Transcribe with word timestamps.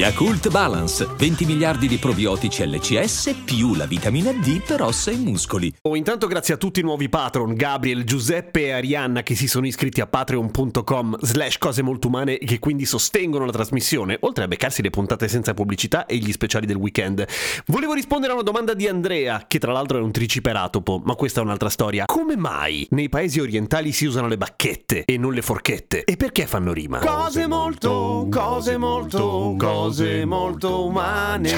Yakult 0.00 0.48
Balance, 0.48 1.06
20 1.14 1.44
miliardi 1.44 1.86
di 1.86 1.98
probiotici 1.98 2.66
LCS 2.66 3.42
più 3.44 3.74
la 3.74 3.84
vitamina 3.84 4.32
D 4.32 4.62
per 4.62 4.80
ossa 4.80 5.10
e 5.10 5.16
muscoli. 5.16 5.70
Oh, 5.82 5.94
intanto 5.94 6.26
grazie 6.26 6.54
a 6.54 6.56
tutti 6.56 6.80
i 6.80 6.82
nuovi 6.82 7.10
patron, 7.10 7.52
Gabriel, 7.52 8.04
Giuseppe 8.04 8.62
e 8.62 8.70
Arianna 8.70 9.22
che 9.22 9.34
si 9.34 9.46
sono 9.46 9.66
iscritti 9.66 10.00
a 10.00 10.06
patreon.com 10.06 11.18
slash 11.20 11.58
cose 11.58 11.82
molto 11.82 12.06
umane 12.06 12.38
e 12.38 12.46
che 12.46 12.58
quindi 12.58 12.86
sostengono 12.86 13.44
la 13.44 13.52
trasmissione, 13.52 14.16
oltre 14.20 14.44
a 14.44 14.48
beccarsi 14.48 14.80
le 14.80 14.88
puntate 14.88 15.28
senza 15.28 15.52
pubblicità 15.52 16.06
e 16.06 16.16
gli 16.16 16.32
speciali 16.32 16.64
del 16.64 16.76
weekend. 16.76 17.26
Volevo 17.66 17.92
rispondere 17.92 18.32
a 18.32 18.36
una 18.36 18.44
domanda 18.44 18.72
di 18.72 18.88
Andrea, 18.88 19.44
che 19.46 19.58
tra 19.58 19.72
l'altro 19.72 19.98
è 19.98 20.00
un 20.00 20.12
triciperatopo, 20.12 21.02
ma 21.04 21.14
questa 21.14 21.42
è 21.42 21.44
un'altra 21.44 21.68
storia. 21.68 22.06
Come 22.06 22.38
mai 22.38 22.86
nei 22.92 23.10
paesi 23.10 23.38
orientali 23.38 23.92
si 23.92 24.06
usano 24.06 24.28
le 24.28 24.38
bacchette 24.38 25.04
e 25.04 25.18
non 25.18 25.34
le 25.34 25.42
forchette? 25.42 26.04
E 26.04 26.16
perché 26.16 26.46
fanno 26.46 26.72
rima? 26.72 27.00
Cose 27.00 27.46
molto, 27.46 28.28
cose 28.30 28.78
molto, 28.78 29.56
cose 29.58 29.88
molto 30.24 30.84
umane. 30.84 31.52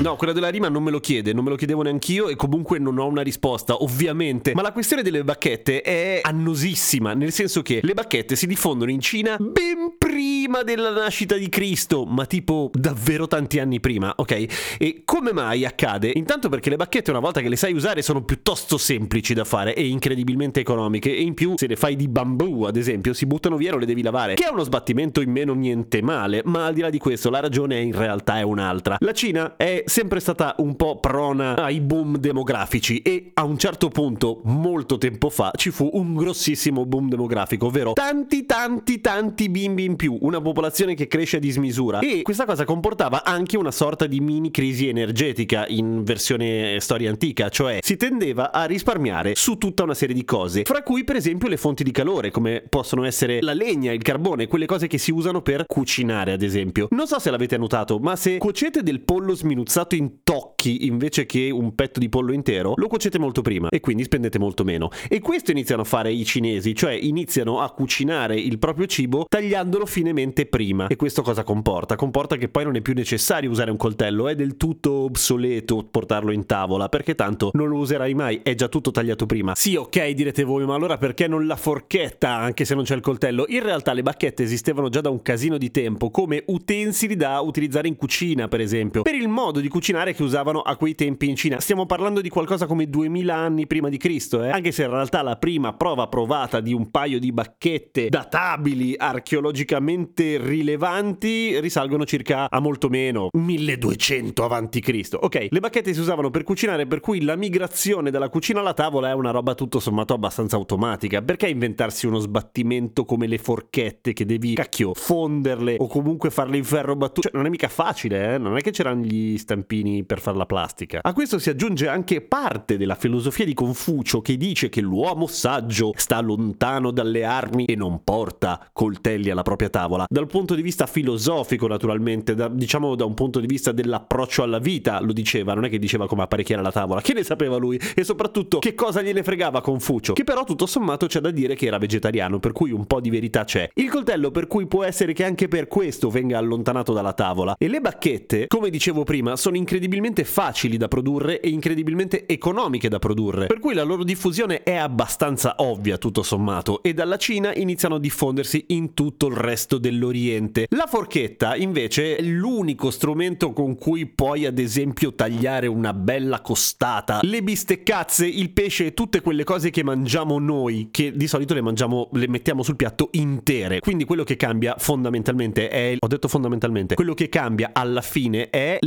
No, 0.00 0.16
quella 0.16 0.32
della 0.32 0.48
rima 0.48 0.68
non 0.68 0.82
me 0.82 0.90
lo 0.90 1.00
chiede, 1.00 1.32
non 1.32 1.44
me 1.44 1.50
lo 1.50 1.56
chiedevo 1.56 1.82
neanch'io 1.82 2.28
e 2.28 2.36
comunque 2.36 2.78
non 2.78 2.98
ho 2.98 3.06
una 3.06 3.22
risposta, 3.22 3.82
ovviamente. 3.82 4.54
Ma 4.54 4.62
la 4.62 4.72
questione 4.72 5.02
delle 5.02 5.22
bacchette 5.24 5.82
è 5.82 6.20
annosissima, 6.22 7.14
nel 7.14 7.32
senso 7.32 7.62
che 7.62 7.80
le 7.82 7.94
bacchette 7.94 8.36
si 8.36 8.46
diffondono 8.46 8.90
in 8.90 9.00
Cina 9.00 9.36
ben 9.38 9.94
prima 9.98 10.05
della 10.46 10.90
nascita 10.90 11.36
di 11.36 11.48
Cristo, 11.48 12.04
ma 12.04 12.24
tipo 12.24 12.70
davvero 12.72 13.26
tanti 13.26 13.58
anni 13.58 13.80
prima, 13.80 14.12
ok? 14.16 14.76
E 14.78 15.02
come 15.04 15.32
mai 15.32 15.64
accade? 15.64 16.12
Intanto 16.14 16.48
perché 16.48 16.70
le 16.70 16.76
bacchette 16.76 17.10
una 17.10 17.18
volta 17.18 17.40
che 17.40 17.48
le 17.48 17.56
sai 17.56 17.72
usare 17.72 18.00
sono 18.02 18.22
piuttosto 18.22 18.78
semplici 18.78 19.34
da 19.34 19.44
fare 19.44 19.74
e 19.74 19.86
incredibilmente 19.86 20.60
economiche 20.60 21.14
e 21.14 21.20
in 21.20 21.34
più 21.34 21.54
se 21.56 21.66
le 21.66 21.76
fai 21.76 21.96
di 21.96 22.08
bambù, 22.08 22.62
ad 22.62 22.76
esempio, 22.76 23.12
si 23.12 23.26
buttano 23.26 23.56
via 23.56 23.70
non 23.72 23.80
le 23.80 23.86
devi 23.86 24.02
lavare, 24.02 24.34
che 24.34 24.44
è 24.44 24.50
uno 24.50 24.62
sbattimento 24.62 25.20
in 25.20 25.30
meno 25.30 25.52
niente 25.54 26.00
male, 26.02 26.42
ma 26.44 26.66
al 26.66 26.74
di 26.74 26.80
là 26.80 26.90
di 26.90 26.98
questo 26.98 27.28
la 27.30 27.40
ragione 27.40 27.80
in 27.80 27.96
realtà 27.96 28.38
è 28.38 28.42
un'altra. 28.42 28.96
La 29.00 29.12
Cina 29.12 29.56
è 29.56 29.82
sempre 29.86 30.20
stata 30.20 30.54
un 30.58 30.76
po' 30.76 31.00
prona 31.00 31.56
ai 31.56 31.80
boom 31.80 32.18
demografici 32.18 33.02
e 33.02 33.32
a 33.34 33.44
un 33.44 33.58
certo 33.58 33.88
punto, 33.88 34.40
molto 34.44 34.98
tempo 34.98 35.30
fa, 35.30 35.50
ci 35.56 35.70
fu 35.70 35.90
un 35.92 36.14
grossissimo 36.14 36.86
boom 36.86 37.08
demografico, 37.08 37.66
ovvero 37.66 37.92
tanti 37.94 38.46
tanti 38.46 39.00
tanti 39.00 39.48
bimbi 39.48 39.84
in 39.84 39.96
più, 39.96 40.16
una 40.20 40.35
popolazione 40.40 40.94
che 40.94 41.06
cresce 41.06 41.36
a 41.36 41.40
dismisura 41.40 42.00
e 42.00 42.22
questa 42.22 42.44
cosa 42.44 42.64
comportava 42.64 43.24
anche 43.24 43.56
una 43.56 43.70
sorta 43.70 44.06
di 44.06 44.20
mini 44.20 44.50
crisi 44.50 44.88
energetica 44.88 45.66
in 45.68 46.02
versione 46.04 46.78
storia 46.80 47.10
antica, 47.10 47.48
cioè 47.48 47.78
si 47.82 47.96
tendeva 47.96 48.52
a 48.52 48.64
risparmiare 48.64 49.34
su 49.34 49.56
tutta 49.56 49.82
una 49.82 49.94
serie 49.94 50.14
di 50.14 50.24
cose, 50.24 50.62
fra 50.64 50.82
cui 50.82 51.04
per 51.04 51.16
esempio 51.16 51.48
le 51.48 51.56
fonti 51.56 51.84
di 51.84 51.90
calore, 51.90 52.30
come 52.30 52.64
possono 52.68 53.04
essere 53.04 53.40
la 53.40 53.54
legna, 53.54 53.92
il 53.92 54.02
carbone, 54.02 54.46
quelle 54.46 54.66
cose 54.66 54.86
che 54.86 54.98
si 54.98 55.10
usano 55.10 55.42
per 55.42 55.64
cucinare, 55.66 56.32
ad 56.32 56.42
esempio. 56.42 56.88
Non 56.90 57.06
so 57.06 57.18
se 57.18 57.30
l'avete 57.30 57.56
notato, 57.56 57.98
ma 57.98 58.16
se 58.16 58.38
cuocete 58.38 58.82
del 58.82 59.00
pollo 59.00 59.34
sminuzzato 59.34 59.94
in 59.94 60.22
tocchi 60.66 60.86
invece 60.86 61.26
che 61.26 61.50
un 61.50 61.74
petto 61.74 62.00
di 62.00 62.08
pollo 62.08 62.32
intero, 62.32 62.74
lo 62.76 62.88
cuocete 62.88 63.18
molto 63.18 63.42
prima 63.42 63.68
e 63.68 63.80
quindi 63.80 64.02
spendete 64.02 64.38
molto 64.38 64.64
meno. 64.64 64.90
E 65.08 65.20
questo 65.20 65.52
iniziano 65.52 65.82
a 65.82 65.84
fare 65.84 66.12
i 66.12 66.24
cinesi, 66.24 66.74
cioè 66.74 66.92
iniziano 66.92 67.60
a 67.60 67.70
cucinare 67.70 68.38
il 68.38 68.58
proprio 68.58 68.86
cibo 68.86 69.26
tagliandolo 69.28 69.86
finemente 69.86 70.46
prima. 70.46 70.88
E 70.88 70.96
questo 70.96 71.22
cosa 71.22 71.44
comporta? 71.44 71.96
Comporta 71.96 72.36
che 72.36 72.48
poi 72.48 72.64
non 72.64 72.76
è 72.76 72.80
più 72.80 72.94
necessario 72.94 73.50
usare 73.50 73.70
un 73.70 73.76
coltello, 73.76 74.28
è 74.28 74.34
del 74.34 74.56
tutto 74.56 74.90
obsoleto 74.92 75.86
portarlo 75.90 76.32
in 76.32 76.46
tavola, 76.46 76.88
perché 76.88 77.14
tanto 77.14 77.50
non 77.52 77.68
lo 77.68 77.76
userai 77.76 78.14
mai, 78.14 78.40
è 78.42 78.54
già 78.54 78.68
tutto 78.68 78.90
tagliato 78.90 79.26
prima. 79.26 79.54
Sì, 79.54 79.76
ok, 79.76 80.10
direte 80.10 80.44
voi, 80.44 80.64
ma 80.64 80.74
allora 80.74 80.98
perché 80.98 81.28
non 81.28 81.46
la 81.46 81.56
forchetta 81.56 82.34
anche 82.34 82.64
se 82.64 82.74
non 82.74 82.84
c'è 82.84 82.94
il 82.94 83.00
coltello? 83.00 83.44
In 83.48 83.62
realtà 83.62 83.92
le 83.92 84.02
bacchette 84.02 84.42
esistevano 84.42 84.88
già 84.88 85.00
da 85.00 85.10
un 85.10 85.22
casino 85.22 85.58
di 85.58 85.70
tempo 85.70 86.10
come 86.10 86.42
utensili 86.46 87.16
da 87.16 87.40
utilizzare 87.40 87.88
in 87.88 87.96
cucina, 87.96 88.48
per 88.48 88.60
esempio, 88.60 89.02
per 89.02 89.14
il 89.14 89.28
modo 89.28 89.60
di 89.60 89.68
cucinare 89.68 90.14
che 90.14 90.22
usavano 90.22 90.55
a 90.60 90.76
quei 90.76 90.94
tempi 90.94 91.28
in 91.28 91.36
Cina. 91.36 91.60
Stiamo 91.60 91.86
parlando 91.86 92.20
di 92.20 92.28
qualcosa 92.28 92.66
come 92.66 92.88
2000 92.88 93.34
anni 93.34 93.66
prima 93.66 93.88
di 93.88 93.96
Cristo, 93.96 94.42
eh? 94.42 94.50
anche 94.50 94.72
se 94.72 94.84
in 94.84 94.90
realtà 94.90 95.22
la 95.22 95.36
prima 95.36 95.74
prova 95.74 96.08
provata 96.08 96.60
di 96.60 96.72
un 96.72 96.90
paio 96.90 97.18
di 97.18 97.32
bacchette 97.32 98.08
databili 98.08 98.94
archeologicamente 98.96 100.38
rilevanti 100.38 101.60
risalgono 101.60 102.04
circa 102.04 102.50
a 102.50 102.60
molto 102.60 102.88
meno, 102.88 103.28
1200 103.32 104.44
avanti 104.44 104.80
Cristo. 104.80 105.18
Ok, 105.20 105.48
le 105.50 105.60
bacchette 105.60 105.92
si 105.92 106.00
usavano 106.00 106.30
per 106.30 106.42
cucinare, 106.42 106.86
per 106.86 107.00
cui 107.00 107.22
la 107.22 107.36
migrazione 107.36 108.10
dalla 108.10 108.28
cucina 108.28 108.60
alla 108.60 108.74
tavola 108.74 109.10
è 109.10 109.14
una 109.14 109.30
roba 109.30 109.54
tutto 109.54 109.80
sommato 109.80 110.14
abbastanza 110.14 110.56
automatica. 110.56 111.22
Perché 111.22 111.48
inventarsi 111.48 112.06
uno 112.06 112.18
sbattimento 112.18 113.04
come 113.04 113.26
le 113.26 113.38
forchette 113.38 114.12
che 114.12 114.24
devi, 114.24 114.54
cacchio, 114.54 114.94
fonderle 114.94 115.76
o 115.78 115.86
comunque 115.86 116.30
farle 116.30 116.56
in 116.56 116.64
ferro 116.64 116.96
battuto? 116.96 117.28
Cioè, 117.28 117.36
non 117.36 117.46
è 117.46 117.48
mica 117.48 117.68
facile, 117.68 118.34
eh? 118.34 118.38
Non 118.38 118.56
è 118.56 118.60
che 118.60 118.70
c'erano 118.70 119.02
gli 119.02 119.36
stampini 119.38 120.04
per 120.04 120.20
fare 120.20 120.35
la 120.36 120.46
plastica. 120.46 121.00
A 121.02 121.12
questo 121.12 121.38
si 121.38 121.50
aggiunge 121.50 121.88
anche 121.88 122.20
parte 122.20 122.76
della 122.76 122.94
filosofia 122.94 123.44
di 123.44 123.54
Confucio 123.54 124.20
che 124.20 124.36
dice 124.36 124.68
che 124.68 124.80
l'uomo 124.80 125.26
saggio 125.26 125.92
sta 125.96 126.20
lontano 126.20 126.90
dalle 126.90 127.24
armi 127.24 127.64
e 127.64 127.74
non 127.76 128.02
porta 128.04 128.68
coltelli 128.72 129.30
alla 129.30 129.42
propria 129.42 129.68
tavola. 129.68 130.04
Dal 130.08 130.26
punto 130.26 130.54
di 130.54 130.62
vista 130.62 130.86
filosofico, 130.86 131.66
naturalmente, 131.66 132.34
da, 132.34 132.48
diciamo 132.48 132.94
da 132.94 133.04
un 133.04 133.14
punto 133.14 133.40
di 133.40 133.46
vista 133.46 133.72
dell'approccio 133.72 134.42
alla 134.42 134.58
vita, 134.58 135.00
lo 135.00 135.12
diceva, 135.12 135.54
non 135.54 135.64
è 135.64 135.68
che 135.68 135.78
diceva 135.78 136.06
come 136.06 136.22
apparecchiare 136.22 136.62
la 136.62 136.72
tavola, 136.72 137.00
che 137.00 137.14
ne 137.14 137.22
sapeva 137.22 137.56
lui 137.56 137.80
e 137.94 138.04
soprattutto 138.04 138.58
che 138.58 138.74
cosa 138.74 139.02
gliene 139.02 139.22
fregava 139.22 139.60
Confucio, 139.60 140.12
che 140.12 140.24
però 140.24 140.44
tutto 140.44 140.66
sommato 140.66 141.06
c'è 141.06 141.20
da 141.20 141.30
dire 141.30 141.54
che 141.54 141.66
era 141.66 141.78
vegetariano, 141.78 142.38
per 142.38 142.52
cui 142.52 142.72
un 142.72 142.86
po' 142.86 143.00
di 143.00 143.10
verità 143.10 143.44
c'è. 143.44 143.68
Il 143.74 143.90
coltello 143.90 144.30
per 144.30 144.46
cui 144.46 144.66
può 144.66 144.84
essere 144.84 145.12
che 145.12 145.24
anche 145.24 145.48
per 145.48 145.68
questo 145.68 146.10
venga 146.10 146.38
allontanato 146.38 146.92
dalla 146.92 147.12
tavola 147.12 147.54
e 147.58 147.68
le 147.68 147.80
bacchette, 147.80 148.46
come 148.46 148.70
dicevo 148.70 149.04
prima, 149.04 149.36
sono 149.36 149.56
incredibilmente 149.56 150.24
facili 150.26 150.76
da 150.76 150.88
produrre 150.88 151.40
e 151.40 151.48
incredibilmente 151.48 152.26
economiche 152.26 152.88
da 152.88 152.98
produrre, 152.98 153.46
per 153.46 153.58
cui 153.58 153.74
la 153.74 153.82
loro 153.82 154.04
diffusione 154.04 154.62
è 154.62 154.74
abbastanza 154.74 155.54
ovvia 155.58 155.96
tutto 155.96 156.22
sommato 156.22 156.82
e 156.82 156.92
dalla 156.92 157.16
Cina 157.16 157.54
iniziano 157.54 157.94
a 157.94 158.00
diffondersi 158.00 158.64
in 158.68 158.92
tutto 158.94 159.28
il 159.28 159.36
resto 159.36 159.78
dell'Oriente. 159.78 160.66
La 160.70 160.86
forchetta 160.86 161.56
invece 161.56 162.16
è 162.16 162.22
l'unico 162.22 162.90
strumento 162.90 163.52
con 163.52 163.76
cui 163.76 164.06
puoi 164.06 164.44
ad 164.44 164.58
esempio 164.58 165.14
tagliare 165.14 165.66
una 165.66 165.94
bella 165.94 166.40
costata, 166.40 167.20
le 167.22 167.42
bisteccazze, 167.42 168.26
il 168.26 168.50
pesce 168.50 168.86
e 168.86 168.94
tutte 168.94 169.20
quelle 169.20 169.44
cose 169.44 169.70
che 169.70 169.82
mangiamo 169.82 170.38
noi, 170.38 170.88
che 170.90 171.12
di 171.16 171.26
solito 171.26 171.54
le 171.54 171.62
mangiamo, 171.62 172.08
le 172.12 172.28
mettiamo 172.28 172.62
sul 172.62 172.76
piatto 172.76 173.08
intere. 173.12 173.80
Quindi 173.80 174.04
quello 174.04 174.24
che 174.24 174.36
cambia 174.36 174.74
fondamentalmente 174.78 175.68
è, 175.68 175.96
ho 175.98 176.06
detto 176.06 176.28
fondamentalmente, 176.28 176.94
quello 176.94 177.14
che 177.14 177.28
cambia 177.28 177.70
alla 177.72 178.02
fine 178.02 178.50
è 178.50 178.78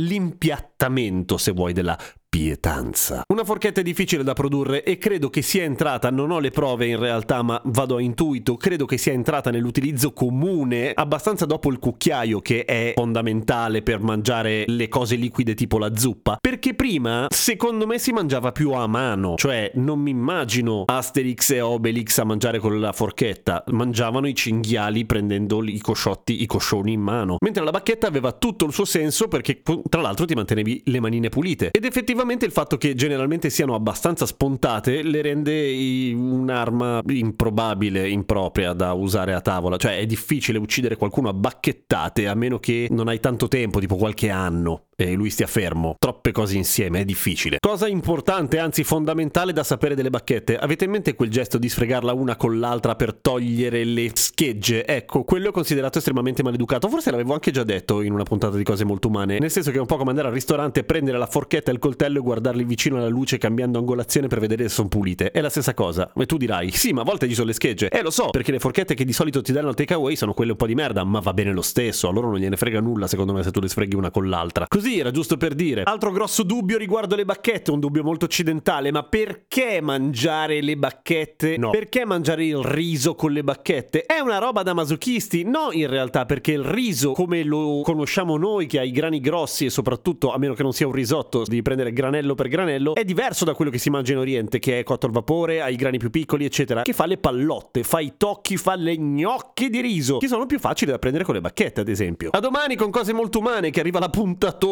l'impiattamento, 0.80 1.36
se 1.36 1.52
vuoi, 1.52 1.72
della 1.72 1.98
pietanza. 2.30 3.24
Una 3.26 3.44
forchetta 3.44 3.80
è 3.80 3.82
difficile 3.82 4.22
da 4.22 4.34
produrre 4.34 4.84
e 4.84 4.98
credo 4.98 5.30
che 5.30 5.42
sia 5.42 5.64
entrata, 5.64 6.10
non 6.10 6.30
ho 6.30 6.38
le 6.38 6.50
prove 6.50 6.86
in 6.86 6.96
realtà, 6.96 7.42
ma 7.42 7.60
vado 7.64 7.96
a 7.96 8.00
intuito, 8.00 8.56
credo 8.56 8.86
che 8.86 8.98
sia 8.98 9.12
entrata 9.12 9.50
nell'utilizzo 9.50 10.12
comune 10.12 10.92
abbastanza 10.94 11.44
dopo 11.44 11.72
il 11.72 11.80
cucchiaio 11.80 12.40
che 12.40 12.64
è 12.64 12.92
fondamentale 12.94 13.82
per 13.82 14.00
mangiare 14.00 14.62
le 14.68 14.86
cose 14.86 15.16
liquide 15.16 15.54
tipo 15.54 15.76
la 15.76 15.96
zuppa, 15.96 16.38
perché 16.40 16.74
prima 16.74 17.26
secondo 17.30 17.84
me 17.84 17.98
si 17.98 18.12
mangiava 18.12 18.52
più 18.52 18.70
a 18.70 18.86
mano, 18.86 19.34
cioè 19.34 19.72
non 19.74 19.98
mi 19.98 20.10
immagino 20.10 20.84
Asterix 20.86 21.50
e 21.50 21.60
Obelix 21.60 22.16
a 22.18 22.24
mangiare 22.24 22.60
con 22.60 22.78
la 22.78 22.92
forchetta, 22.92 23.64
mangiavano 23.72 24.28
i 24.28 24.36
cinghiali 24.36 25.04
prendendo 25.04 25.64
i 25.64 25.80
cosciotti, 25.80 26.42
i 26.42 26.46
coscioni 26.46 26.92
in 26.92 27.00
mano, 27.00 27.38
mentre 27.40 27.64
la 27.64 27.72
bacchetta 27.72 28.06
aveva 28.06 28.30
tutto 28.30 28.66
il 28.66 28.72
suo 28.72 28.84
senso 28.84 29.26
perché 29.26 29.62
tra 29.88 30.00
l'altro 30.00 30.26
ti 30.26 30.34
mantenevi 30.34 30.82
le 30.84 31.00
manine 31.00 31.28
pulite. 31.28 31.70
Ed 31.72 31.84
effettivamente 31.84 32.18
effettivamente 32.20 32.44
il 32.44 32.52
fatto 32.52 32.76
che 32.76 32.94
generalmente 32.94 33.48
siano 33.48 33.74
abbastanza 33.74 34.26
spontate 34.26 35.02
le 35.02 35.22
rende 35.22 36.12
un'arma 36.12 37.00
improbabile, 37.06 38.08
impropria 38.08 38.74
da 38.74 38.92
usare 38.92 39.32
a 39.32 39.40
tavola. 39.40 39.78
Cioè 39.78 39.98
è 39.98 40.06
difficile 40.06 40.58
uccidere 40.58 40.96
qualcuno 40.96 41.30
a 41.30 41.32
bacchettate 41.32 42.28
a 42.28 42.34
meno 42.34 42.58
che 42.58 42.88
non 42.90 43.08
hai 43.08 43.20
tanto 43.20 43.48
tempo, 43.48 43.80
tipo 43.80 43.96
qualche 43.96 44.28
anno 44.28 44.88
e 45.04 45.14
lui 45.14 45.30
stia 45.30 45.46
fermo. 45.46 45.94
Troppe 45.98 46.32
cose 46.32 46.56
insieme, 46.56 47.00
è 47.00 47.04
difficile. 47.04 47.58
Cosa 47.58 47.88
importante, 47.88 48.58
anzi 48.58 48.84
fondamentale 48.84 49.52
da 49.52 49.62
sapere 49.62 49.94
delle 49.94 50.10
bacchette. 50.10 50.58
Avete 50.58 50.84
in 50.84 50.90
mente 50.90 51.14
quel 51.14 51.30
gesto 51.30 51.58
di 51.58 51.68
sfregarla 51.68 52.12
una 52.12 52.36
con 52.36 52.58
l'altra 52.58 52.94
per 52.96 53.14
togliere 53.14 53.84
le 53.84 54.10
schegge? 54.14 54.86
Ecco, 54.86 55.24
quello 55.24 55.48
è 55.48 55.52
considerato 55.52 55.98
estremamente 55.98 56.42
maleducato. 56.42 56.88
Forse 56.88 57.10
l'avevo 57.10 57.32
anche 57.32 57.50
già 57.50 57.64
detto 57.64 58.02
in 58.02 58.12
una 58.12 58.24
puntata 58.24 58.56
di 58.56 58.64
cose 58.64 58.84
molto 58.84 59.08
umane. 59.08 59.38
Nel 59.38 59.50
senso 59.50 59.70
che 59.70 59.78
è 59.78 59.80
un 59.80 59.86
po' 59.86 59.96
come 59.96 60.10
andare 60.10 60.28
al 60.28 60.34
ristorante, 60.34 60.84
prendere 60.84 61.18
la 61.18 61.26
forchetta 61.26 61.70
e 61.70 61.74
il 61.74 61.80
coltello 61.80 62.18
e 62.18 62.22
guardarli 62.22 62.64
vicino 62.64 62.96
alla 62.96 63.08
luce 63.08 63.38
cambiando 63.38 63.78
angolazione 63.78 64.26
per 64.26 64.40
vedere 64.40 64.64
se 64.64 64.68
sono 64.68 64.88
pulite. 64.88 65.30
È 65.30 65.40
la 65.40 65.50
stessa 65.50 65.74
cosa. 65.74 66.12
E 66.14 66.26
tu 66.26 66.36
dirai, 66.36 66.70
sì, 66.70 66.92
ma 66.92 67.00
a 67.00 67.04
volte 67.04 67.26
ci 67.28 67.34
sono 67.34 67.46
le 67.46 67.54
schegge. 67.54 67.88
Eh, 67.88 68.02
lo 68.02 68.10
so, 68.10 68.28
perché 68.30 68.52
le 68.52 68.58
forchette 68.58 68.94
che 68.94 69.04
di 69.04 69.12
solito 69.12 69.40
ti 69.40 69.52
danno 69.52 69.68
al 69.68 69.74
takeaway 69.74 70.16
sono 70.16 70.34
quelle 70.34 70.50
un 70.52 70.56
po' 70.58 70.66
di 70.66 70.74
merda, 70.74 71.04
ma 71.04 71.20
va 71.20 71.32
bene 71.32 71.52
lo 71.52 71.62
stesso. 71.62 72.08
A 72.08 72.12
loro 72.12 72.28
non 72.28 72.38
gliene 72.38 72.56
frega 72.56 72.80
nulla, 72.80 73.06
secondo 73.06 73.32
me, 73.32 73.42
se 73.42 73.50
tu 73.50 73.60
le 73.60 73.68
sfreghi 73.68 73.94
una 73.94 74.10
con 74.10 74.28
l'altra. 74.28 74.66
Così 74.68 74.89
era 74.98 75.10
giusto 75.10 75.36
per 75.36 75.54
dire. 75.54 75.82
Altro 75.84 76.10
grosso 76.10 76.42
dubbio 76.42 76.78
riguardo 76.78 77.16
le 77.16 77.24
bacchette, 77.24 77.70
un 77.70 77.80
dubbio 77.80 78.02
molto 78.02 78.24
occidentale, 78.24 78.90
ma 78.90 79.02
perché 79.04 79.80
mangiare 79.80 80.60
le 80.60 80.76
bacchette? 80.76 81.56
No. 81.56 81.70
Perché 81.70 82.04
mangiare 82.04 82.44
il 82.44 82.58
riso 82.58 83.14
con 83.14 83.32
le 83.32 83.42
bacchette? 83.42 84.04
È 84.04 84.18
una 84.18 84.38
roba 84.38 84.62
da 84.62 84.74
masochisti? 84.74 85.44
No, 85.44 85.68
in 85.72 85.86
realtà, 85.86 86.26
perché 86.26 86.52
il 86.52 86.64
riso, 86.64 87.12
come 87.12 87.42
lo 87.44 87.82
conosciamo 87.84 88.36
noi, 88.36 88.66
che 88.66 88.78
ha 88.78 88.82
i 88.82 88.90
grani 88.90 89.20
grossi 89.20 89.66
e 89.66 89.70
soprattutto, 89.70 90.32
a 90.32 90.38
meno 90.38 90.54
che 90.54 90.62
non 90.62 90.72
sia 90.72 90.86
un 90.86 90.92
risotto, 90.92 91.44
devi 91.44 91.62
prendere 91.62 91.92
granello 91.92 92.34
per 92.34 92.48
granello, 92.48 92.94
è 92.94 93.04
diverso 93.04 93.44
da 93.44 93.54
quello 93.54 93.70
che 93.70 93.78
si 93.78 93.90
mangia 93.90 94.12
in 94.12 94.18
Oriente, 94.18 94.58
che 94.58 94.80
è 94.80 94.82
cotto 94.82 95.06
al 95.06 95.12
vapore, 95.12 95.60
ha 95.60 95.68
i 95.68 95.76
grani 95.76 95.98
più 95.98 96.10
piccoli, 96.10 96.44
eccetera, 96.44 96.82
che 96.82 96.92
fa 96.92 97.06
le 97.06 97.18
pallotte, 97.18 97.82
fa 97.82 98.00
i 98.00 98.14
tocchi, 98.16 98.56
fa 98.56 98.74
le 98.74 98.96
gnocche 98.96 99.68
di 99.70 99.80
riso, 99.80 100.18
che 100.18 100.28
sono 100.28 100.46
più 100.46 100.58
facili 100.58 100.90
da 100.90 100.98
prendere 100.98 101.24
con 101.24 101.34
le 101.34 101.40
bacchette, 101.40 101.80
ad 101.80 101.88
esempio. 101.88 102.30
A 102.32 102.40
domani 102.40 102.76
con 102.76 102.90
cose 102.90 103.12
molto 103.12 103.38
umane, 103.38 103.70
che 103.70 103.80
arriva 103.80 103.98
la 103.98 104.10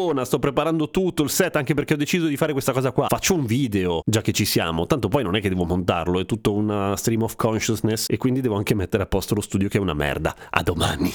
puntatona, 0.09 0.25
sto 0.25 0.39
preparando 0.39 0.89
tutto 0.89 1.23
il 1.23 1.29
set 1.29 1.55
anche 1.55 1.73
perché 1.73 1.93
ho 1.93 1.97
deciso 1.97 2.27
di 2.27 2.37
fare 2.37 2.51
questa 2.51 2.71
cosa 2.71 2.91
qua. 2.91 3.07
Faccio 3.07 3.35
un 3.35 3.45
video, 3.45 4.01
già 4.05 4.21
che 4.21 4.31
ci 4.31 4.45
siamo, 4.45 4.85
tanto 4.85 5.07
poi 5.07 5.23
non 5.23 5.35
è 5.35 5.41
che 5.41 5.49
devo 5.49 5.65
montarlo, 5.65 6.19
è 6.19 6.25
tutto 6.25 6.53
una 6.53 6.95
stream 6.95 7.23
of 7.23 7.35
consciousness 7.35 8.05
e 8.07 8.17
quindi 8.17 8.41
devo 8.41 8.55
anche 8.55 8.73
mettere 8.73 9.03
a 9.03 9.05
posto 9.05 9.35
lo 9.35 9.41
studio 9.41 9.67
che 9.67 9.77
è 9.77 9.81
una 9.81 9.93
merda. 9.93 10.35
A 10.49 10.63
domani. 10.63 11.11